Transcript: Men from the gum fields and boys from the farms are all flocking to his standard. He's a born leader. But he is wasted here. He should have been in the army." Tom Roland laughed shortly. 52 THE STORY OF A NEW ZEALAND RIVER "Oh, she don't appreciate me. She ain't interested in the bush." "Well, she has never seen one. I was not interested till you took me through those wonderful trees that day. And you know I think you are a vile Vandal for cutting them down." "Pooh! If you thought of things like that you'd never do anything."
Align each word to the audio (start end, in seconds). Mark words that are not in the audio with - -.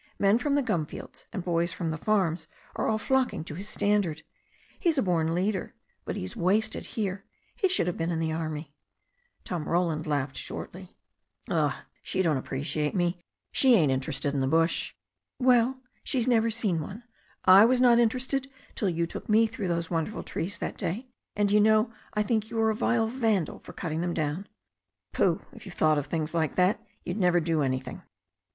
Men 0.17 0.39
from 0.39 0.55
the 0.55 0.63
gum 0.63 0.87
fields 0.87 1.25
and 1.31 1.43
boys 1.45 1.71
from 1.73 1.91
the 1.91 1.97
farms 1.99 2.47
are 2.75 2.87
all 2.87 2.97
flocking 2.97 3.43
to 3.43 3.53
his 3.53 3.69
standard. 3.69 4.23
He's 4.79 4.97
a 4.97 5.03
born 5.03 5.35
leader. 5.35 5.75
But 6.05 6.15
he 6.15 6.23
is 6.23 6.35
wasted 6.35 6.83
here. 6.97 7.23
He 7.55 7.69
should 7.69 7.85
have 7.85 7.97
been 7.99 8.09
in 8.09 8.19
the 8.19 8.31
army." 8.31 8.73
Tom 9.43 9.65
Roland 9.69 10.07
laughed 10.07 10.37
shortly. 10.37 10.97
52 11.41 11.45
THE 11.45 11.51
STORY 11.51 11.59
OF 11.59 11.59
A 11.59 11.65
NEW 11.67 11.71
ZEALAND 11.71 11.71
RIVER 11.71 11.83
"Oh, 11.83 11.87
she 12.09 12.21
don't 12.23 12.37
appreciate 12.37 12.95
me. 12.95 13.21
She 13.51 13.75
ain't 13.75 13.91
interested 13.91 14.33
in 14.33 14.41
the 14.41 14.47
bush." 14.47 14.95
"Well, 15.37 15.77
she 16.03 16.17
has 16.17 16.27
never 16.27 16.49
seen 16.49 16.81
one. 16.81 17.03
I 17.45 17.65
was 17.65 17.79
not 17.79 17.99
interested 17.99 18.49
till 18.73 18.89
you 18.89 19.05
took 19.05 19.29
me 19.29 19.45
through 19.45 19.67
those 19.67 19.91
wonderful 19.91 20.23
trees 20.23 20.57
that 20.57 20.77
day. 20.77 21.09
And 21.35 21.51
you 21.51 21.61
know 21.61 21.93
I 22.15 22.23
think 22.23 22.49
you 22.49 22.59
are 22.61 22.71
a 22.71 22.75
vile 22.75 23.05
Vandal 23.05 23.59
for 23.59 23.71
cutting 23.73 24.01
them 24.01 24.15
down." 24.15 24.47
"Pooh! 25.13 25.43
If 25.53 25.67
you 25.67 25.71
thought 25.71 25.99
of 25.99 26.07
things 26.07 26.33
like 26.33 26.55
that 26.55 26.83
you'd 27.05 27.17
never 27.19 27.39
do 27.39 27.61
anything." 27.61 28.01